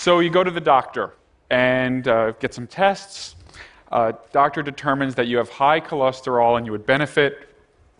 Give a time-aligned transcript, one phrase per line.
[0.00, 1.12] So you go to the doctor
[1.50, 3.36] and uh, get some tests.
[3.92, 7.50] Uh, doctor determines that you have high cholesterol and you would benefit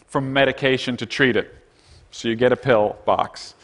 [0.07, 1.55] from medication to treat it.
[2.11, 3.55] So you get a pill box.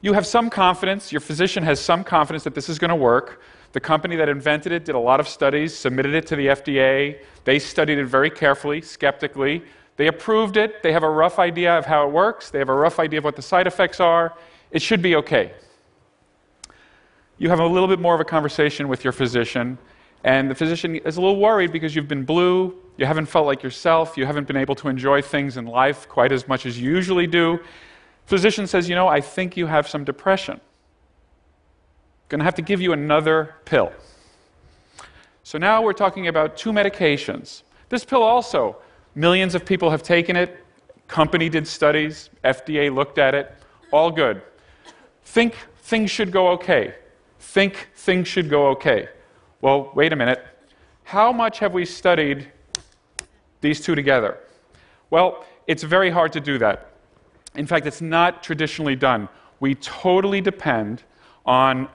[0.00, 3.42] You have some confidence, your physician has some confidence that this is going to work.
[3.72, 7.22] The company that invented it did a lot of studies, submitted it to the FDA.
[7.44, 9.64] They studied it very carefully, skeptically.
[9.98, 10.82] They approved it.
[10.82, 12.48] They have a rough idea of how it works.
[12.48, 14.32] They have a rough idea of what the side effects are.
[14.70, 15.52] It should be okay.
[17.38, 19.78] You have a little bit more of a conversation with your physician,
[20.24, 23.62] and the physician is a little worried because you've been blue, you haven't felt like
[23.62, 26.90] yourself, you haven't been able to enjoy things in life quite as much as you
[26.90, 27.60] usually do.
[28.26, 30.60] Physician says, You know, I think you have some depression.
[32.28, 33.92] Going to have to give you another pill.
[35.44, 37.62] So now we're talking about two medications.
[37.88, 38.76] This pill also,
[39.14, 40.58] millions of people have taken it.
[41.06, 43.50] Company did studies, FDA looked at it,
[43.92, 44.42] all good.
[45.22, 46.94] Think things should go okay.
[47.38, 49.08] Think things should go okay.
[49.60, 50.44] Well, wait a minute.
[51.04, 52.48] How much have we studied
[53.60, 54.38] these two together?
[55.10, 56.92] Well, it's very hard to do that.
[57.54, 59.28] In fact, it's not traditionally done.
[59.60, 61.02] We totally depend
[61.46, 61.88] on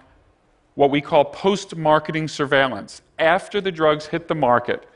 [0.75, 3.01] what we call post marketing surveillance.
[3.19, 4.87] After the drugs hit the market,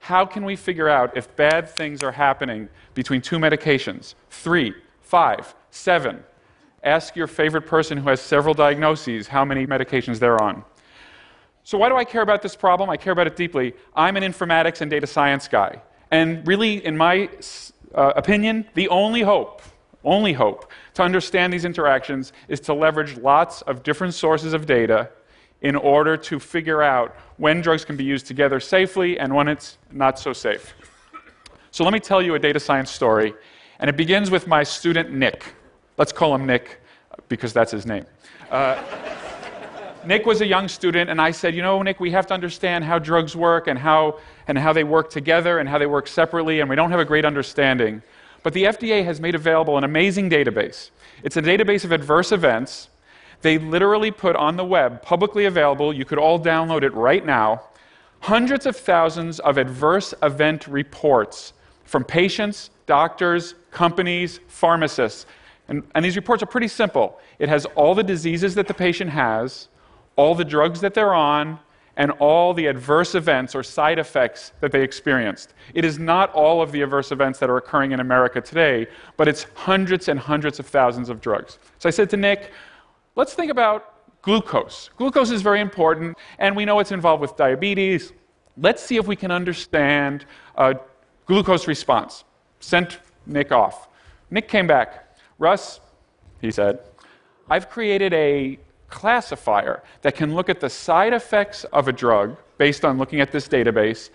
[0.00, 4.14] how can we figure out if bad things are happening between two medications?
[4.30, 6.24] Three, five, seven.
[6.82, 10.64] Ask your favorite person who has several diagnoses how many medications they're on.
[11.62, 12.88] So, why do I care about this problem?
[12.88, 13.74] I care about it deeply.
[13.94, 15.82] I'm an informatics and data science guy.
[16.10, 17.28] And really, in my
[17.94, 19.62] uh, opinion, the only hope
[20.04, 25.10] only hope to understand these interactions is to leverage lots of different sources of data
[25.62, 29.76] in order to figure out when drugs can be used together safely and when it's
[29.90, 30.74] not so safe.
[31.70, 33.34] So let me tell you a data science story,
[33.78, 35.44] and it begins with my student Nick.
[36.00, 36.80] Let's call him Nick
[37.28, 38.06] because that's his name.
[38.50, 38.82] Uh,
[40.06, 42.84] Nick was a young student, and I said, You know, Nick, we have to understand
[42.84, 44.18] how drugs work and how,
[44.48, 47.04] and how they work together and how they work separately, and we don't have a
[47.04, 48.00] great understanding.
[48.42, 50.88] But the FDA has made available an amazing database.
[51.22, 52.88] It's a database of adverse events.
[53.42, 57.64] They literally put on the web, publicly available, you could all download it right now,
[58.20, 61.52] hundreds of thousands of adverse event reports
[61.84, 65.26] from patients, doctors, companies, pharmacists.
[65.70, 67.18] And, and, these reports are pretty simple.
[67.38, 69.68] It has all the diseases that the patient has,
[70.16, 71.60] all the drugs that they're on,
[71.96, 75.54] and all the adverse events or side effects that they experienced.
[75.74, 78.86] It is not all of the adverse events that are occurring in America today,
[79.16, 81.58] but it's hundreds and hundreds of thousands of drugs.
[81.78, 82.50] So I said to Nick,
[83.16, 84.90] let's think about glucose.
[84.96, 88.12] Glucose is very important, and we know it's involved with diabetes.
[88.56, 90.26] Let's see if we can understand
[90.56, 90.74] uh,
[91.26, 92.24] glucose response.
[92.60, 93.88] Sent Nick off.
[94.30, 95.09] Nick came back.
[95.40, 95.80] Russ,
[96.40, 96.80] he said,
[97.48, 98.58] I've created a
[98.88, 103.32] classifier that can look at the side effects of a drug based on looking at
[103.32, 104.10] this database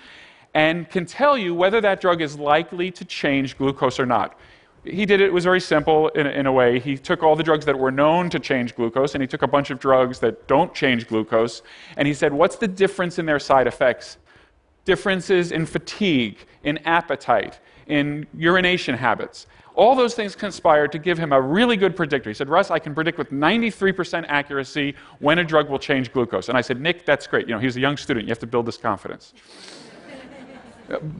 [0.53, 4.38] and can tell you whether that drug is likely to change glucose or not.
[4.84, 6.80] He did it, it was very simple in, in, a way.
[6.80, 9.47] He took all the drugs that were known to change glucose and he took a
[9.47, 11.63] bunch of drugs that don't change glucose
[11.97, 14.18] and he said, What's the difference in their side effects?
[14.86, 19.47] Differences in fatigue, in appetite, in urination habits.
[19.75, 22.30] All those things conspired to give him a really good predictor.
[22.30, 26.47] He said, Russ, I can predict with 93% accuracy when a drug will change glucose.
[26.47, 27.47] And I said, Nick, that's great.
[27.47, 28.25] You know, he's a young student.
[28.25, 29.34] You have to build this confidence.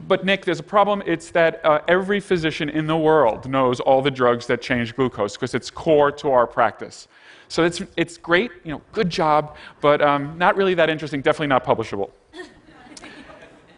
[0.08, 1.02] but Nick, there's a problem.
[1.04, 5.34] It's that uh, every physician in the world knows all the drugs that change glucose
[5.34, 7.08] because it's core to our practice.
[7.48, 11.46] So it's, it's great, you know, good job, but um, not really that interesting, definitely
[11.48, 12.10] not publishable.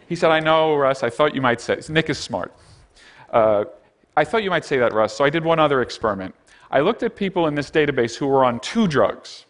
[0.08, 1.80] he said, I know, Russ, I thought you might say.
[1.88, 2.54] Nick is smart.
[3.30, 3.64] Uh,
[4.18, 6.34] I thought you might say that, Russ, so I did one other experiment.
[6.72, 9.46] I looked at people in this database who were on two drugs,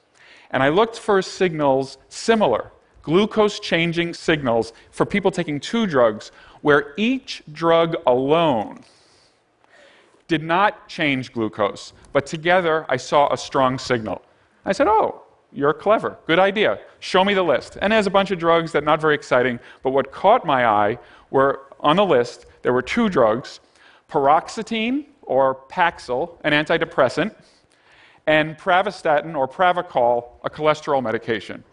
[0.50, 2.70] and I looked for signals similar,
[3.00, 8.80] glucose changing signals, for people taking two drugs, where each drug alone
[10.26, 14.21] did not change glucose, but together I saw a strong signal.
[14.66, 16.18] I said, Oh, you're clever.
[16.26, 16.78] Good idea.
[17.00, 17.78] Show me the list.
[17.80, 20.98] And there's a bunch of drugs that not very exciting, but what caught my eye
[21.30, 23.60] were on the list, there were two drugs
[24.09, 27.34] paroxetine or Paxil, an antidepressant,
[28.27, 31.65] and pravastatin or Pravachol, a cholesterol medication.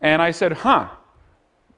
[0.00, 0.88] And I said, huh,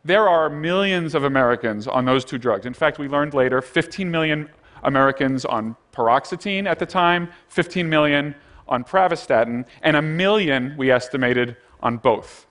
[0.04, 2.66] there are millions of Americans on those two drugs.
[2.66, 4.48] In fact, we learned later 15 million
[4.82, 8.34] Americans on paroxetine at the time, 15 million
[8.66, 12.47] on pravastatin, and a million, we estimated, on both.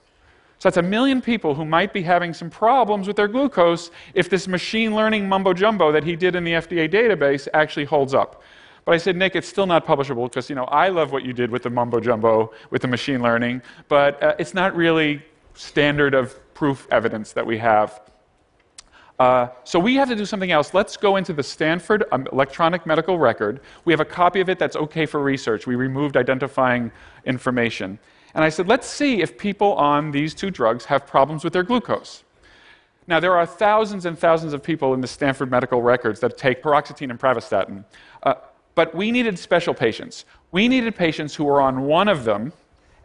[0.59, 4.29] So that's a million people who might be having some problems with their glucose if
[4.29, 8.41] this machine learning mumbo jumbo that he did in the FDA database actually holds up.
[8.83, 11.33] But I said, Nick, it's still not publishable because you know I love what you
[11.33, 15.21] did with the mumbo jumbo with the machine learning, but uh, it's not really
[15.53, 18.01] standard of proof evidence that we have.
[19.19, 20.73] Uh, so we have to do something else.
[20.73, 23.61] Let's go into the Stanford um, electronic medical record.
[23.85, 25.67] We have a copy of it that's okay for research.
[25.67, 26.91] We removed identifying
[27.25, 27.99] information.
[28.37, 31.63] And I said, let's see if people on these two drugs have problems with their
[31.63, 32.23] glucose.
[33.07, 36.61] Now, there are thousands and thousands of people in the Stanford medical records that take
[36.61, 37.83] paroxetine and pravastatin.
[38.21, 38.35] Uh,
[38.75, 40.25] but we needed special patients.
[40.51, 42.53] We needed patients who were on one of them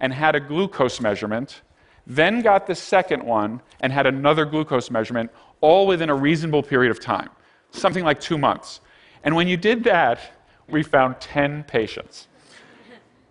[0.00, 1.62] and had a glucose measurement,
[2.06, 5.31] then got the second one and had another glucose measurement,
[5.62, 7.31] all within a reasonable period of time,
[7.70, 8.82] something like two months.
[9.25, 10.20] And when you did that,
[10.69, 12.29] we found 10 patients.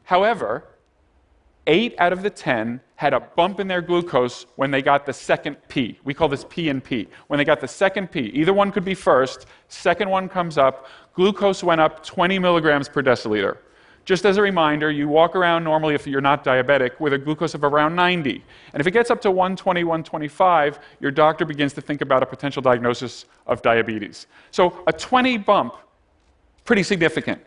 [0.06, 0.65] However,
[1.67, 5.13] eight out of the 10 had a bump in their glucose when they got the
[5.13, 5.99] second P.
[6.03, 7.07] We call this P and P.
[7.27, 10.87] When they got the second P, either one could be first, second one comes up,
[11.13, 13.57] glucose went up 20 milligrams per deciliter.
[14.03, 17.53] Just as a reminder, you walk around normally if you're not diabetic with a glucose
[17.53, 18.43] of around 90.
[18.73, 22.25] And if it gets up to 120, 125, your doctor begins to think about a
[22.25, 24.25] potential diagnosis of diabetes.
[24.49, 25.75] So a 20 bump,
[26.65, 27.41] pretty significant.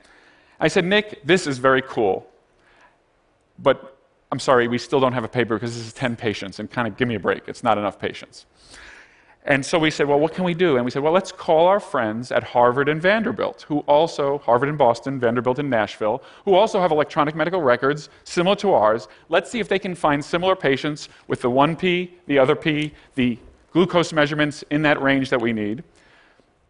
[0.60, 2.26] I said, Nick, this is very cool.
[3.58, 3.93] But
[4.34, 6.88] I'm sorry, we still don't have a paper because this is 10 patients, and kind
[6.88, 7.42] of give me a break.
[7.46, 8.46] It's not enough patients.
[9.44, 10.74] And so we said, well, what can we do?
[10.74, 14.68] And we said, well, let's call our friends at Harvard and Vanderbilt, who also, Harvard
[14.68, 19.06] in Boston, Vanderbilt in Nashville, who also have electronic medical records similar to ours.
[19.28, 22.92] Let's see if they can find similar patients with the one P, the other P,
[23.14, 23.38] the
[23.70, 25.84] glucose measurements in that range that we need.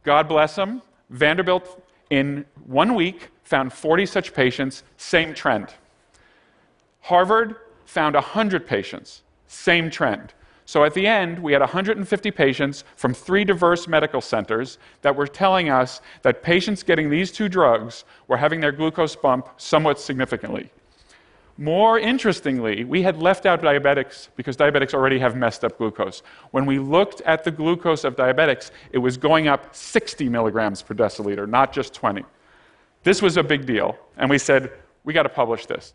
[0.03, 0.83] God bless them.
[1.09, 5.73] Vanderbilt, in one week, found 40 such patients, same trend.
[7.05, 10.33] Harvard found 100 patients, same trend.
[10.65, 15.27] So at the end, we had 150 patients from three diverse medical centers that were
[15.27, 20.71] telling us that patients getting these two drugs were having their glucose bump somewhat significantly.
[21.59, 26.23] More interestingly, we had left out diabetics because diabetics already have messed up glucose.
[26.53, 30.95] When we looked at the glucose of diabetics, it was going up 60 milligrams per
[30.95, 32.25] deciliter, not just 20.
[33.03, 34.73] This was a big deal, and we said,
[35.05, 35.93] we got to publish this.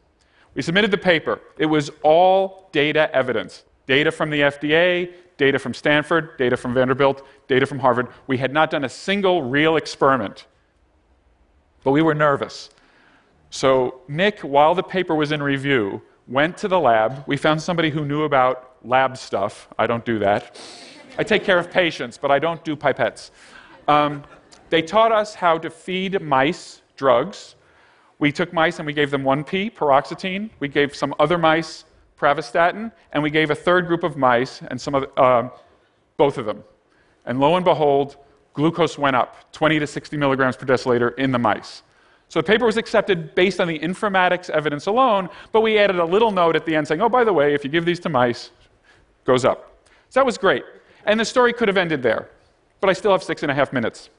[0.55, 1.39] We submitted the paper.
[1.57, 7.25] It was all data evidence data from the FDA, data from Stanford, data from Vanderbilt,
[7.47, 8.07] data from Harvard.
[8.27, 10.45] We had not done a single real experiment,
[11.83, 12.69] but we were nervous.
[13.49, 17.23] So, Nick, while the paper was in review, went to the lab.
[17.25, 19.67] We found somebody who knew about lab stuff.
[19.79, 20.59] I don't do that.
[21.17, 23.31] I take care of patients, but I don't do pipettes.
[23.87, 24.23] Um,
[24.69, 27.55] they taught us how to feed mice drugs.
[28.19, 30.49] We took mice and we gave them 1P, paroxetine.
[30.59, 31.85] We gave some other mice
[32.19, 35.49] pravastatin, and we gave a third group of mice, and some of, uh,
[36.17, 36.63] both of them.
[37.25, 38.17] And lo and behold,
[38.53, 41.83] glucose went up 20 to 60 milligrams per deciliter in the mice.
[42.27, 46.05] So the paper was accepted based on the informatics evidence alone, but we added a
[46.05, 48.09] little note at the end saying, oh, by the way, if you give these to
[48.09, 48.51] mice,
[49.25, 49.79] goes up.
[50.09, 50.63] So that was great.
[51.05, 52.29] And the story could have ended there,
[52.81, 54.09] but I still have six and a half minutes.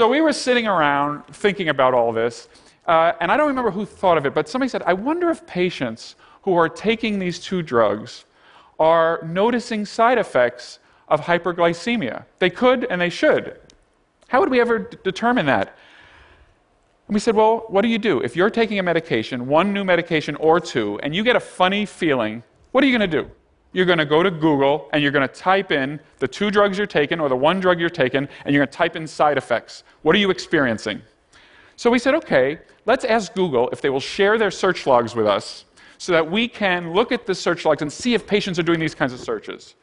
[0.00, 2.48] So we were sitting around thinking about all this,
[2.86, 5.46] uh, and I don't remember who thought of it, but somebody said, I wonder if
[5.46, 8.24] patients who are taking these two drugs
[8.78, 10.78] are noticing side effects
[11.08, 12.24] of hyperglycemia.
[12.38, 13.60] They could and they should.
[14.28, 15.76] How would we ever d- determine that?
[17.06, 18.20] And we said, well, what do you do?
[18.20, 21.84] If you're taking a medication, one new medication or two, and you get a funny
[21.84, 22.42] feeling,
[22.72, 23.30] what are you going to do?
[23.72, 26.76] You're going to go to Google and you're going to type in the two drugs
[26.76, 29.38] you're taking or the one drug you're taking, and you're going to type in side
[29.38, 29.84] effects.
[30.02, 31.02] What are you experiencing?
[31.76, 35.26] So we said, okay, let's ask Google if they will share their search logs with
[35.26, 35.64] us
[35.98, 38.80] so that we can look at the search logs and see if patients are doing
[38.80, 39.76] these kinds of searches.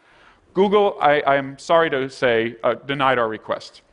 [0.53, 3.83] Google, I, am sorry to say, uh, denied our request.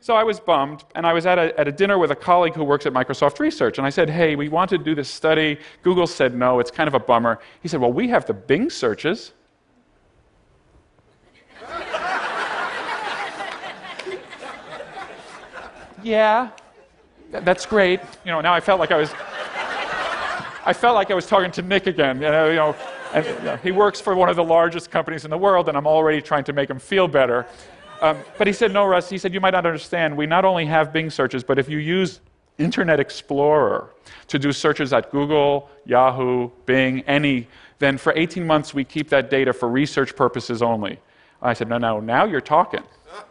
[0.00, 2.54] So I was bummed, and I was at a, at a dinner with a colleague
[2.54, 5.58] who works at Microsoft Research, and I said, Hey, we want to do this study.
[5.82, 7.40] Google said no, it's kind of a bummer.
[7.62, 9.32] He said, Well, we have the Bing searches.
[16.02, 16.50] yeah,
[17.30, 18.00] that's great.
[18.24, 19.10] You know, now I felt like I was,
[20.64, 22.22] I felt like I was talking to Nick again.
[22.22, 22.76] You know, you know,
[23.12, 25.76] and you know, he works for one of the largest companies in the world, and
[25.76, 27.46] I'm already trying to make him feel better.
[28.00, 29.08] Um, but he said, no, Russ.
[29.10, 30.16] He said, you might not understand.
[30.16, 32.20] We not only have Bing searches, but if you use
[32.58, 33.90] Internet Explorer
[34.28, 37.46] to do searches at Google, Yahoo, Bing, any,
[37.78, 40.98] then for 18 months we keep that data for research purposes only.
[41.40, 42.82] I said, no, no, now you're talking.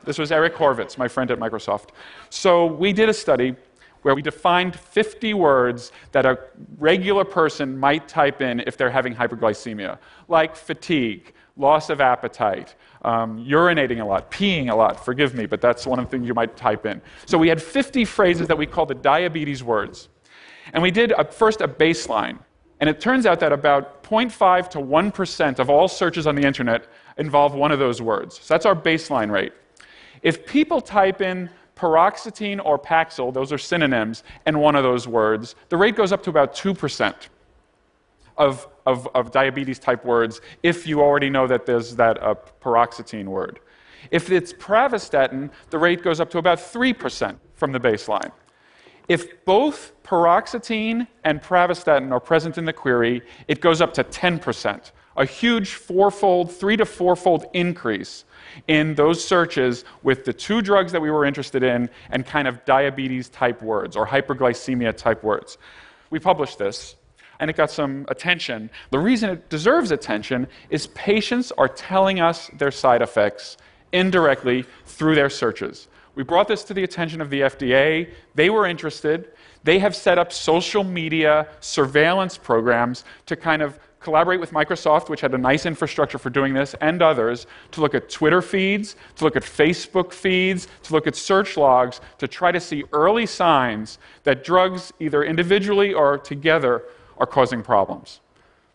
[0.06, 1.90] This was Eric Horvitz, my friend at Microsoft.
[2.30, 3.56] So we did a study
[4.02, 6.40] where we defined 50 words that a
[6.78, 9.98] regular person might type in if they're having hyperglycemia,
[10.30, 15.62] like fatigue, loss of appetite, um, urinating a lot, peeing a lot, forgive me, but
[15.62, 17.02] that's one of the things you might type in.
[17.26, 20.10] So we had 50 phrases that we called the diabetes words.
[20.74, 22.40] And we did a, first a baseline.
[22.80, 26.88] And it turns out that about 0.5 to 1% of all searches on the internet
[27.18, 28.40] involve one of those words.
[28.40, 29.54] So that's our baseline rate.
[30.22, 35.56] If people type in paroxetine or Paxil, those are synonyms, and one of those words,
[35.70, 37.16] the rate goes up to about 2%
[38.38, 43.26] of, of, of diabetes type words if you already know that there's that uh, paroxetine
[43.26, 43.60] word.
[44.12, 48.32] If it's pravastatin, the rate goes up to about 3% from the baseline.
[49.08, 54.92] If both paroxetine and pravastatin are present in the query, it goes up to 10%,
[55.16, 58.26] a huge fourfold, three to fourfold increase
[58.68, 62.64] in those searches with the two drugs that we were interested in and kind of
[62.66, 65.58] diabetes type words or hyperglycemia type words.
[66.10, 66.97] We published this
[67.40, 68.70] and it got some attention.
[68.92, 73.58] The reason it deserves attention is patients are telling us their side effects
[73.92, 75.88] indirectly through their searches.
[76.16, 78.12] We brought this to the attention of the FDA.
[78.34, 79.32] They were interested.
[79.64, 85.22] They have set up social media surveillance programs to kind of collaborate with Microsoft, which
[85.22, 89.24] had a nice infrastructure for doing this, and others, to look at Twitter feeds, to
[89.24, 94.00] look at Facebook feeds, to look at search logs, to try to see early signs
[94.24, 96.84] that drugs, either individually or together,
[97.20, 98.22] are causing problems.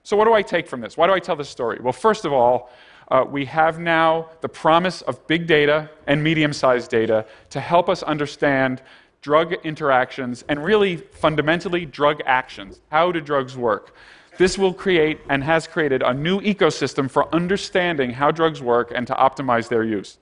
[0.02, 0.96] So, what do I take from this?
[0.96, 1.78] Why do I tell this story?
[1.80, 2.70] Well, first of all,
[3.08, 7.88] uh, we have now the promise of big data and medium sized data to help
[7.88, 8.82] us understand
[9.20, 12.80] drug interactions and really fundamentally drug actions.
[12.90, 13.94] How do drugs work?
[14.38, 19.06] This will create and has created a new ecosystem for understanding how drugs work and
[19.06, 20.18] to optimize their use.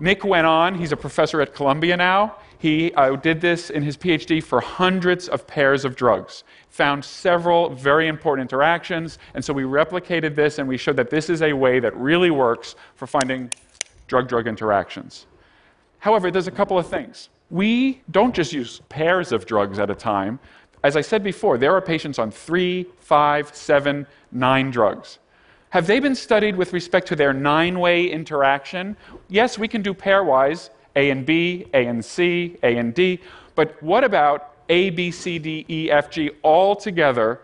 [0.00, 2.36] Nick went on, he's a professor at Columbia now.
[2.58, 7.70] He uh, did this in his PhD for hundreds of pairs of drugs, found several
[7.70, 11.52] very important interactions, and so we replicated this and we showed that this is a
[11.52, 13.50] way that really works for finding
[14.08, 15.26] drug drug interactions.
[15.98, 17.28] However, there's a couple of things.
[17.50, 20.38] We don't just use pairs of drugs at a time.
[20.84, 25.18] As I said before, there are patients on three, five, seven, nine drugs.
[25.70, 28.96] Have they been studied with respect to their nine way interaction?
[29.28, 33.20] Yes, we can do pairwise A and B, A and C, A and D,
[33.54, 37.40] but what about A, B, C, D, E, F, G all together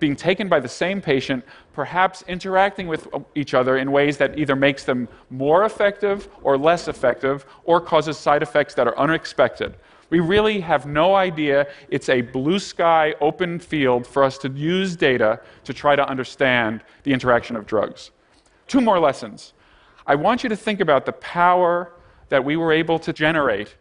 [0.00, 4.56] being taken by the same patient, perhaps interacting with each other in ways that either
[4.56, 9.74] makes them more effective or less effective or causes side effects that are unexpected?
[10.10, 11.68] We really have no idea.
[11.90, 16.82] It's a blue sky, open field for us to use data to try to understand
[17.02, 18.10] the interaction of drugs.
[18.66, 19.52] Two more lessons.
[20.06, 21.92] I want you to think about the power
[22.30, 23.76] that we were able to generate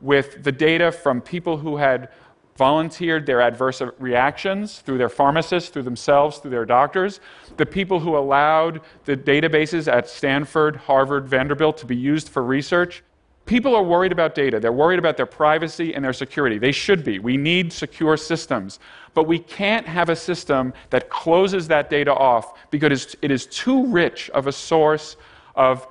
[0.00, 2.08] with the data from people who had
[2.56, 7.20] volunteered their adverse reactions through their pharmacists, through themselves, through their doctors,
[7.56, 13.02] the people who allowed the databases at Stanford, Harvard, Vanderbilt to be used for research,
[13.50, 14.60] People are worried about data.
[14.60, 16.56] They're worried about their privacy and their security.
[16.56, 17.18] They should be.
[17.18, 18.78] We need secure systems.
[19.12, 23.86] But we can't have a system that closes that data off because it is too
[23.88, 25.16] rich of a source
[25.56, 25.88] of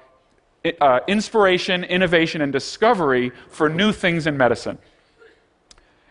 [0.80, 4.78] uh, inspiration, innovation, and discovery for new things in medicine.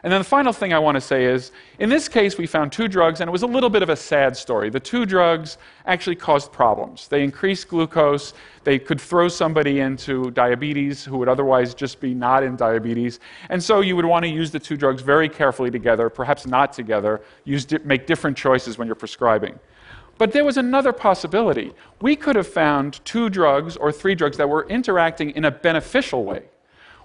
[0.04, 1.50] And then the final thing I want to say is
[1.80, 3.96] in this case, we found two drugs, and it was a little bit of a
[3.96, 4.70] sad story.
[4.70, 7.08] The two drugs actually caused problems.
[7.08, 12.44] They increased glucose, they could throw somebody into diabetes who would otherwise just be not
[12.44, 13.18] in diabetes.
[13.48, 16.72] And so you would want to use the two drugs very carefully together, perhaps not
[16.72, 19.58] together, use, make different choices when you're prescribing.
[20.16, 21.72] But there was another possibility.
[22.00, 26.24] We could have found two drugs or three drugs that were interacting in a beneficial
[26.24, 26.44] way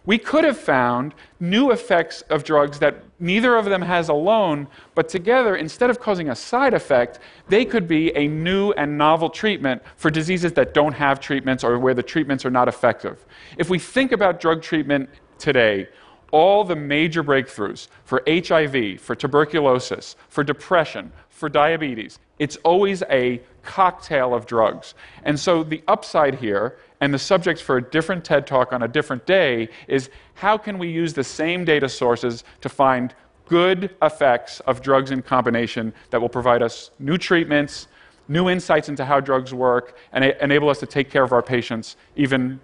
[0.06, 5.08] we could have found new effects of drugs that neither of them has alone, but
[5.08, 9.82] together, instead of causing a side effect, they could be a new and novel treatment
[9.96, 13.26] for diseases that don't have treatments or where the treatments are not effective.
[13.58, 15.88] If we think about drug treatment today,
[16.32, 23.42] all the major breakthroughs for HIV, for tuberculosis, for depression, for diabetes, it's always a
[23.62, 24.96] cocktail of drugs.
[25.24, 28.88] And so the upside here and the subject for a different TED talk on a
[28.88, 33.16] different day is how can we use the same data sources to find
[33.48, 37.88] good effects of drugs in combination that will provide us new treatments,
[38.28, 41.96] new insights into how drugs work, and enable us to take care of our patients
[42.18, 42.60] even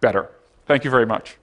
[0.00, 0.28] better.
[0.66, 1.36] Thank you very much.